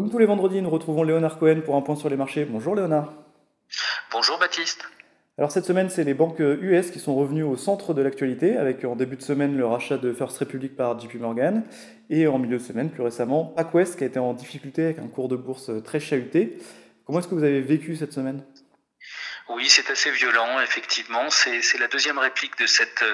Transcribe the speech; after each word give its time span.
Comme 0.00 0.10
tous 0.10 0.16
les 0.16 0.24
vendredis, 0.24 0.62
nous 0.62 0.70
retrouvons 0.70 1.02
Léonard 1.02 1.38
Cohen 1.38 1.60
pour 1.62 1.76
un 1.76 1.82
point 1.82 1.94
sur 1.94 2.08
les 2.08 2.16
marchés. 2.16 2.46
Bonjour 2.46 2.74
Léonard. 2.74 3.12
Bonjour 4.10 4.38
Baptiste. 4.38 4.88
Alors 5.36 5.52
cette 5.52 5.66
semaine, 5.66 5.90
c'est 5.90 6.04
les 6.04 6.14
banques 6.14 6.38
US 6.38 6.90
qui 6.90 6.98
sont 6.98 7.14
revenues 7.14 7.42
au 7.42 7.58
centre 7.58 7.92
de 7.92 8.00
l'actualité, 8.00 8.56
avec 8.56 8.82
en 8.86 8.96
début 8.96 9.16
de 9.16 9.22
semaine 9.22 9.58
le 9.58 9.66
rachat 9.66 9.98
de 9.98 10.14
First 10.14 10.38
Republic 10.38 10.74
par 10.74 10.98
JP 10.98 11.16
Morgan, 11.16 11.64
et 12.08 12.26
en 12.26 12.38
milieu 12.38 12.56
de 12.56 12.62
semaine, 12.62 12.88
plus 12.88 13.02
récemment, 13.02 13.44
PacWest 13.44 13.98
qui 13.98 14.04
a 14.04 14.06
été 14.06 14.18
en 14.18 14.32
difficulté 14.32 14.84
avec 14.86 15.00
un 15.00 15.06
cours 15.06 15.28
de 15.28 15.36
bourse 15.36 15.70
très 15.84 16.00
chahuté. 16.00 16.56
Comment 17.04 17.18
est-ce 17.18 17.28
que 17.28 17.34
vous 17.34 17.44
avez 17.44 17.60
vécu 17.60 17.94
cette 17.94 18.14
semaine? 18.14 18.42
Oui, 19.50 19.68
c'est 19.68 19.90
assez 19.90 20.10
violent, 20.12 20.60
effectivement. 20.62 21.28
C'est 21.28 21.78
la 21.78 21.88
deuxième 21.88 22.18
réplique 22.18 22.58
de 22.58 22.66
cette, 22.66 23.04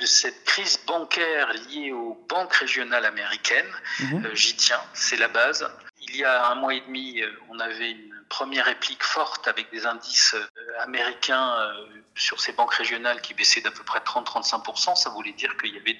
de 0.00 0.06
cette 0.06 0.44
crise 0.44 0.78
bancaire 0.86 1.52
liée 1.68 1.90
aux 1.90 2.16
banques 2.28 2.54
régionales 2.54 3.06
américaines. 3.06 3.72
Mhm. 3.98 4.24
Euh, 4.24 4.34
j'y 4.34 4.54
tiens, 4.54 4.80
c'est 4.94 5.16
la 5.16 5.26
base. 5.26 5.68
Il 6.10 6.16
y 6.16 6.24
a 6.24 6.48
un 6.48 6.54
mois 6.54 6.74
et 6.74 6.80
demi, 6.80 7.20
euh, 7.20 7.30
on 7.48 7.58
avait 7.58 7.90
une 7.92 8.14
première 8.28 8.66
réplique 8.66 9.02
forte 9.02 9.48
avec 9.48 9.70
des 9.70 9.86
indices 9.86 10.34
euh, 10.34 10.82
américains 10.82 11.72
sur 12.14 12.40
ces 12.40 12.52
banques 12.52 12.74
régionales 12.74 13.20
qui 13.20 13.34
baissaient 13.34 13.60
d'à 13.60 13.70
peu 13.70 13.84
près 13.84 14.00
30-35%. 14.00 14.96
Ça 14.96 15.10
voulait 15.10 15.32
dire 15.32 15.56
qu'il 15.56 15.74
y 15.74 15.78
avait 15.78 15.98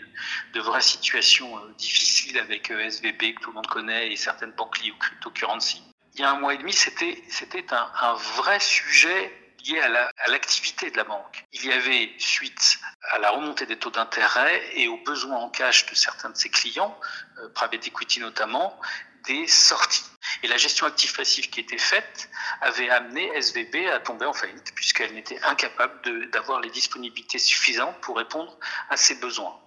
de, 0.55 0.60
vraies 0.60 0.80
situations 0.80 1.59
difficiles 1.77 2.38
avec 2.38 2.70
SVB 2.70 3.34
que 3.34 3.41
tout 3.41 3.50
le 3.50 3.56
monde 3.56 3.66
connaît 3.66 4.12
et 4.12 4.16
certaines 4.16 4.52
banques 4.52 4.80
liées 4.80 4.91
au 4.91 4.98
cryptocurrency. 4.98 5.83
Il 6.14 6.20
y 6.20 6.25
a 6.25 6.30
un 6.33 6.38
mois 6.41 6.55
et 6.55 6.59
demi, 6.59 6.72
c'était 6.72 7.22
un 7.70 8.14
vrai 8.14 8.59
sujet 8.61 9.48
lié 9.67 9.80
à 9.80 10.29
l'activité 10.29 10.91
de 10.91 10.97
la 10.97 11.05
banque. 11.05 11.45
Il 11.53 11.65
y 11.67 11.73
avait, 11.73 12.12
suite 12.19 12.79
à 13.11 13.19
la 13.19 13.30
remontée 13.30 13.67
des 13.67 13.79
taux 13.79 13.91
d'intérêt 13.91 14.62
et 14.75 14.89
aux 14.89 14.98
besoins 14.98 15.37
en 15.37 15.51
cash 15.51 15.87
de 15.87 15.95
certains 15.95 16.31
de 16.31 16.37
ses 16.37 16.51
clients, 16.51 16.98
euh, 17.39 17.48
private 17.51 17.87
equity 17.87 18.21
notamment, 18.21 18.79
des 19.25 19.47
sorties. 19.47 20.05
Et 20.43 20.48
la 20.48 20.57
gestion 20.57 20.87
active-passive 20.87 21.51
qui 21.51 21.61
était 21.61 21.79
faite 21.79 22.31
avait 22.61 22.91
amené 22.91 23.31
SVB 23.37 23.89
à 23.89 24.00
tomber 24.00 24.27
en 24.27 24.33
faillite, 24.33 24.75
puisqu'elle 24.75 25.12
n'était 25.15 25.41
incapable 25.42 26.31
d'avoir 26.31 26.61
les 26.61 26.70
disponibilités 26.70 27.39
suffisantes 27.39 28.00
pour 28.00 28.17
répondre 28.17 28.56
à 28.91 28.97
ses 28.97 29.17
besoins. 29.17 29.59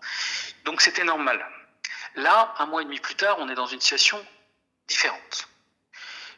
Donc 0.66 0.82
c'était 0.82 1.04
normal. 1.04 1.46
Là, 2.16 2.54
un 2.60 2.66
mois 2.66 2.82
et 2.82 2.86
demi 2.86 3.00
plus 3.00 3.16
tard, 3.16 3.38
on 3.40 3.50
est 3.50 3.56
dans 3.56 3.66
une 3.66 3.80
situation 3.80 4.24
différente. 4.88 5.48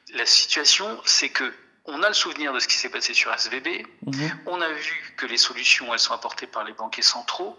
La 0.10 0.26
situation, 0.26 1.02
c'est 1.06 1.30
que 1.30 1.54
on 1.86 2.02
a 2.02 2.08
le 2.08 2.14
souvenir 2.14 2.54
de 2.54 2.60
ce 2.60 2.68
qui 2.68 2.76
s'est 2.76 2.90
passé 2.90 3.14
sur 3.14 3.34
SVB. 3.34 3.86
Mhm. 4.06 4.40
On 4.46 4.62
a 4.62 4.70
vu 4.70 5.14
que 5.18 5.26
les 5.26 5.38
solutions, 5.38 5.94
elles 5.94 6.00
sont 6.00 6.14
apportées 6.14 6.48
par 6.48 6.64
les 6.64 6.74
banquiers 6.74 7.04
centraux. 7.04 7.58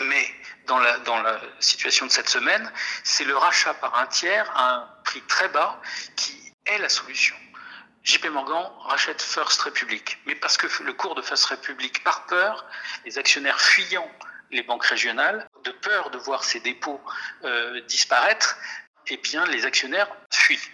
Mais 0.00 0.26
dans 0.66 0.78
la, 0.78 0.98
dans 1.00 1.20
la 1.20 1.38
situation 1.60 2.06
de 2.06 2.10
cette 2.10 2.28
semaine, 2.28 2.72
c'est 3.04 3.24
le 3.24 3.36
rachat 3.36 3.74
par 3.74 3.98
un 3.98 4.06
tiers 4.06 4.50
à 4.56 4.74
un 4.74 4.88
prix 5.04 5.20
très 5.22 5.48
bas 5.48 5.80
qui 6.16 6.34
est 6.66 6.78
la 6.78 6.88
solution. 6.88 7.36
JP 8.02 8.26
Morgan 8.30 8.68
rachète 8.86 9.22
First 9.22 9.60
Republic, 9.62 10.18
mais 10.26 10.34
parce 10.34 10.56
que 10.56 10.66
le 10.82 10.92
cours 10.92 11.14
de 11.14 11.22
First 11.22 11.44
Republic, 11.44 12.02
par 12.02 12.26
peur, 12.26 12.64
les 13.04 13.16
actionnaires 13.18 13.60
fuyant 13.60 14.10
les 14.50 14.62
banques 14.62 14.84
régionales, 14.84 15.48
de 15.64 15.70
peur 15.70 16.10
de 16.10 16.18
voir 16.18 16.42
ces 16.42 16.60
dépôts 16.60 17.00
euh, 17.44 17.80
disparaître, 17.82 18.56
eh 19.06 19.16
bien, 19.18 19.44
les 19.46 19.64
actionnaires 19.64 20.08
fuient. 20.30 20.70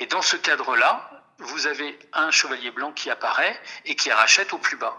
Et 0.00 0.06
dans 0.06 0.22
ce 0.22 0.36
cadre-là, 0.36 1.15
vous 1.38 1.66
avez 1.66 1.98
un 2.12 2.30
chevalier 2.30 2.70
blanc 2.70 2.92
qui 2.92 3.10
apparaît 3.10 3.60
et 3.84 3.94
qui 3.94 4.10
rachète 4.10 4.52
au 4.52 4.58
plus 4.58 4.76
bas. 4.76 4.96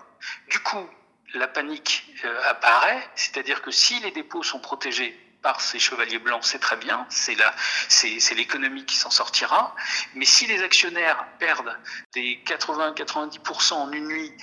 Du 0.49 0.59
coup, 0.59 0.87
la 1.33 1.47
panique 1.47 2.05
euh, 2.23 2.41
apparaît, 2.49 3.09
c'est-à-dire 3.15 3.61
que 3.61 3.71
si 3.71 3.99
les 3.99 4.11
dépôts 4.11 4.43
sont 4.43 4.59
protégés 4.59 5.17
par 5.41 5.61
ces 5.61 5.79
chevaliers 5.79 6.19
blancs, 6.19 6.43
c'est 6.43 6.59
très 6.59 6.77
bien, 6.77 7.05
c'est 7.09 7.37
c'est 7.89 8.35
l'économie 8.35 8.85
qui 8.85 8.95
s'en 8.95 9.11
sortira. 9.11 9.75
Mais 10.15 10.25
si 10.25 10.47
les 10.47 10.63
actionnaires 10.63 11.25
perdent 11.39 11.77
des 12.13 12.41
80-90% 12.45 13.73
en 13.73 13.91
une 13.91 14.07
nuit 14.07 14.33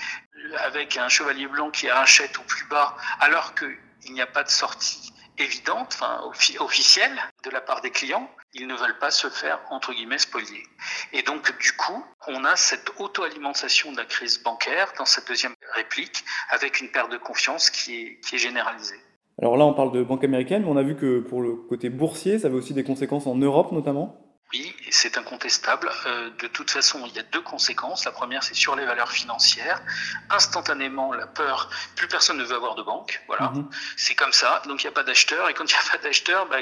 avec 0.58 0.96
un 0.96 1.08
chevalier 1.08 1.46
blanc 1.46 1.70
qui 1.70 1.90
rachète 1.90 2.38
au 2.38 2.42
plus 2.42 2.66
bas, 2.66 2.96
alors 3.20 3.54
qu'il 3.54 4.12
n'y 4.12 4.20
a 4.20 4.26
pas 4.26 4.44
de 4.44 4.50
sortie 4.50 5.13
évidente, 5.38 5.88
enfin, 5.94 6.20
officielle 6.60 7.16
de 7.44 7.50
la 7.50 7.60
part 7.60 7.80
des 7.80 7.90
clients, 7.90 8.28
ils 8.54 8.66
ne 8.66 8.74
veulent 8.74 8.98
pas 8.98 9.10
se 9.10 9.28
faire, 9.28 9.60
entre 9.70 9.92
guillemets, 9.92 10.18
spolier. 10.18 10.62
Et 11.12 11.22
donc, 11.22 11.56
du 11.58 11.72
coup, 11.72 12.04
on 12.28 12.44
a 12.44 12.56
cette 12.56 12.92
auto-alimentation 12.98 13.92
de 13.92 13.96
la 13.96 14.04
crise 14.04 14.42
bancaire 14.42 14.92
dans 14.98 15.04
cette 15.04 15.26
deuxième 15.28 15.54
réplique, 15.74 16.24
avec 16.50 16.80
une 16.80 16.88
perte 16.90 17.10
de 17.10 17.18
confiance 17.18 17.70
qui 17.70 17.94
est, 17.94 18.20
qui 18.20 18.36
est 18.36 18.38
généralisée. 18.38 19.00
Alors 19.40 19.56
là, 19.56 19.64
on 19.64 19.74
parle 19.74 19.92
de 19.92 20.02
banque 20.02 20.22
américaine, 20.22 20.62
mais 20.62 20.68
on 20.68 20.76
a 20.76 20.82
vu 20.82 20.96
que 20.96 21.20
pour 21.20 21.42
le 21.42 21.56
côté 21.56 21.90
boursier, 21.90 22.38
ça 22.38 22.46
avait 22.46 22.56
aussi 22.56 22.74
des 22.74 22.84
conséquences 22.84 23.26
en 23.26 23.34
Europe 23.34 23.72
notamment 23.72 24.20
c'est 24.94 25.18
incontestable. 25.18 25.90
Euh, 26.06 26.30
de 26.38 26.46
toute 26.46 26.70
façon, 26.70 27.04
il 27.06 27.12
y 27.14 27.18
a 27.18 27.22
deux 27.24 27.40
conséquences. 27.40 28.04
La 28.04 28.12
première, 28.12 28.42
c'est 28.42 28.54
sur 28.54 28.76
les 28.76 28.84
valeurs 28.84 29.10
financières. 29.10 29.80
Instantanément, 30.30 31.12
la 31.12 31.26
peur, 31.26 31.68
plus 31.96 32.06
personne 32.06 32.38
ne 32.38 32.44
veut 32.44 32.54
avoir 32.54 32.76
de 32.76 32.82
banque. 32.82 33.20
Voilà, 33.26 33.50
mhm. 33.50 33.68
c'est 33.96 34.14
comme 34.14 34.32
ça. 34.32 34.62
Donc, 34.66 34.82
il 34.82 34.86
n'y 34.86 34.92
a 34.92 34.94
pas 34.94 35.02
d'acheteur. 35.02 35.48
Et 35.48 35.54
quand 35.54 35.64
il 35.64 35.74
n'y 35.74 35.88
a 35.88 35.90
pas 35.90 35.98
d'acheteur, 35.98 36.46
bah, 36.46 36.58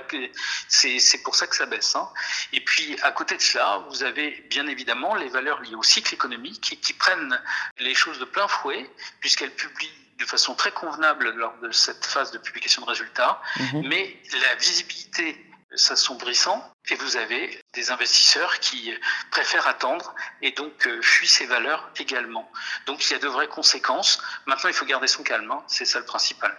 c'est 0.68 1.22
pour 1.22 1.34
ça 1.34 1.46
que 1.46 1.54
ça 1.54 1.66
baisse. 1.66 1.94
Hein. 1.94 2.08
Et 2.52 2.60
puis, 2.60 2.96
à 3.02 3.12
côté 3.12 3.36
de 3.36 3.42
cela, 3.42 3.84
vous 3.90 4.02
avez 4.02 4.46
bien 4.48 4.66
évidemment 4.66 5.14
les 5.14 5.28
valeurs 5.28 5.60
liées 5.60 5.74
au 5.74 5.82
cycle 5.82 6.14
économique 6.14 6.60
qui, 6.60 6.78
qui 6.78 6.94
prennent 6.94 7.38
les 7.78 7.94
choses 7.94 8.18
de 8.18 8.24
plein 8.24 8.48
fouet, 8.48 8.90
puisqu'elles 9.20 9.54
publient 9.54 9.90
de 10.18 10.24
façon 10.24 10.54
très 10.54 10.72
convenable 10.72 11.30
lors 11.36 11.56
de 11.58 11.70
cette 11.70 12.06
phase 12.06 12.30
de 12.30 12.38
publication 12.38 12.82
de 12.82 12.86
résultats. 12.88 13.42
Mhm. 13.58 13.88
Mais 13.88 14.16
la 14.32 14.54
visibilité 14.54 15.51
s'assombrissant 15.74 16.62
et 16.90 16.94
vous 16.96 17.16
avez 17.16 17.58
des 17.74 17.90
investisseurs 17.90 18.58
qui 18.58 18.92
préfèrent 19.30 19.66
attendre 19.66 20.14
et 20.40 20.52
donc 20.52 20.86
euh, 20.86 21.00
fuient 21.00 21.26
ces 21.26 21.46
valeurs 21.46 21.90
également. 21.98 22.48
Donc 22.86 23.08
il 23.08 23.12
y 23.12 23.16
a 23.16 23.18
de 23.18 23.28
vraies 23.28 23.48
conséquences. 23.48 24.20
Maintenant, 24.46 24.68
il 24.68 24.74
faut 24.74 24.86
garder 24.86 25.06
son 25.06 25.22
calme, 25.22 25.50
hein. 25.50 25.62
c'est 25.66 25.84
ça 25.84 25.98
le 25.98 26.04
principal. 26.04 26.56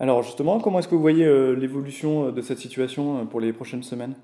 Alors 0.00 0.22
justement, 0.22 0.60
comment 0.60 0.80
est-ce 0.80 0.88
que 0.88 0.94
vous 0.94 1.00
voyez 1.00 1.24
euh, 1.24 1.52
l'évolution 1.52 2.28
euh, 2.28 2.32
de 2.32 2.42
cette 2.42 2.58
situation 2.58 3.26
pour 3.26 3.40
les 3.40 3.52
prochaines 3.52 3.82
semaines? 3.82 4.16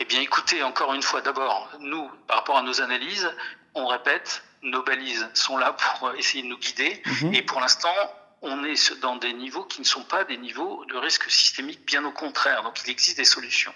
Eh 0.00 0.04
bien 0.04 0.20
écoutez, 0.20 0.62
encore 0.62 0.94
une 0.94 1.02
fois, 1.02 1.20
d'abord, 1.20 1.70
nous, 1.80 2.08
par 2.26 2.38
rapport 2.38 2.56
à 2.56 2.62
nos 2.62 2.80
analyses, 2.80 3.30
on 3.74 3.86
répète, 3.86 4.42
nos 4.62 4.82
balises 4.82 5.28
sont 5.34 5.58
là 5.58 5.74
pour 5.74 6.12
essayer 6.14 6.42
de 6.42 6.48
nous 6.48 6.58
guider 6.58 7.02
mhm. 7.22 7.34
et 7.34 7.42
pour 7.42 7.60
l'instant, 7.60 7.94
on 8.42 8.64
est 8.64 9.00
dans 9.00 9.16
des 9.16 9.32
niveaux 9.32 9.64
qui 9.64 9.80
ne 9.80 9.86
sont 9.86 10.04
pas 10.04 10.24
des 10.24 10.36
niveaux 10.36 10.84
de 10.86 10.96
risque 10.96 11.30
systémique, 11.30 11.84
bien 11.86 12.04
au 12.04 12.12
contraire. 12.12 12.62
Donc 12.62 12.82
il 12.84 12.90
existe 12.90 13.16
des 13.16 13.24
solutions. 13.24 13.74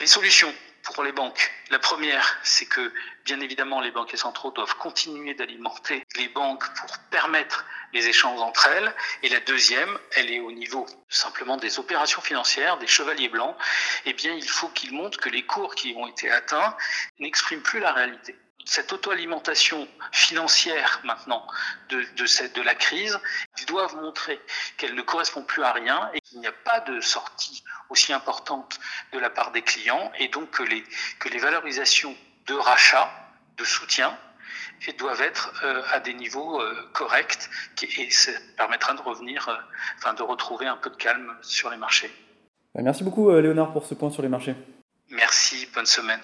Les 0.00 0.06
solutions 0.06 0.54
pour 0.82 1.02
les 1.02 1.12
banques, 1.12 1.50
la 1.70 1.78
première, 1.78 2.38
c'est 2.42 2.66
que 2.66 2.92
bien 3.24 3.40
évidemment 3.40 3.80
les 3.80 3.90
banques 3.90 4.16
centraux 4.16 4.52
doivent 4.52 4.76
continuer 4.76 5.34
d'alimenter 5.34 6.06
les 6.16 6.28
banques 6.28 6.64
pour 6.74 6.96
permettre 7.10 7.66
les 7.92 8.06
échanges 8.06 8.40
entre 8.40 8.68
elles. 8.68 8.94
Et 9.22 9.28
la 9.28 9.40
deuxième, 9.40 9.98
elle 10.12 10.30
est 10.30 10.40
au 10.40 10.52
niveau 10.52 10.86
simplement 11.08 11.56
des 11.56 11.78
opérations 11.78 12.22
financières, 12.22 12.78
des 12.78 12.86
chevaliers 12.86 13.28
blancs. 13.28 13.56
Eh 14.06 14.12
bien, 14.12 14.32
il 14.32 14.48
faut 14.48 14.68
qu'ils 14.68 14.92
montrent 14.92 15.18
que 15.18 15.28
les 15.28 15.44
cours 15.44 15.74
qui 15.74 15.94
ont 15.96 16.06
été 16.06 16.30
atteints 16.30 16.76
n'expriment 17.18 17.62
plus 17.62 17.80
la 17.80 17.92
réalité 17.92 18.36
cette 18.68 18.92
auto-alimentation 18.92 19.88
financière 20.12 21.00
maintenant 21.02 21.42
de, 21.88 22.04
de, 22.18 22.26
cette, 22.26 22.54
de 22.54 22.60
la 22.60 22.74
crise, 22.74 23.18
ils 23.58 23.64
doivent 23.64 23.96
montrer 23.96 24.38
qu'elle 24.76 24.94
ne 24.94 25.00
correspond 25.00 25.42
plus 25.42 25.62
à 25.62 25.72
rien 25.72 26.10
et 26.12 26.20
qu'il 26.20 26.38
n'y 26.40 26.46
a 26.46 26.52
pas 26.52 26.80
de 26.80 27.00
sortie 27.00 27.64
aussi 27.88 28.12
importante 28.12 28.78
de 29.12 29.18
la 29.18 29.30
part 29.30 29.52
des 29.52 29.62
clients 29.62 30.12
et 30.18 30.28
donc 30.28 30.50
que 30.50 30.62
les, 30.62 30.84
que 31.18 31.30
les 31.30 31.38
valorisations 31.38 32.14
de 32.46 32.54
rachat, 32.54 33.10
de 33.56 33.64
soutien, 33.64 34.14
doivent 34.98 35.22
être 35.22 35.52
euh, 35.64 35.82
à 35.90 36.00
des 36.00 36.12
niveaux 36.12 36.60
euh, 36.60 36.74
corrects 36.92 37.48
et 37.82 38.10
ça 38.10 38.32
permettra 38.58 38.92
de 38.92 39.00
revenir, 39.00 39.48
euh, 39.48 39.54
enfin 39.96 40.12
de 40.12 40.22
retrouver 40.22 40.66
un 40.66 40.76
peu 40.76 40.90
de 40.90 40.96
calme 40.96 41.34
sur 41.40 41.70
les 41.70 41.78
marchés. 41.78 42.10
Merci 42.74 43.02
beaucoup 43.02 43.30
Léonard 43.30 43.72
pour 43.72 43.86
ce 43.86 43.94
point 43.94 44.10
sur 44.10 44.22
les 44.22 44.28
marchés. 44.28 44.54
Merci, 45.08 45.66
bonne 45.74 45.86
semaine. 45.86 46.20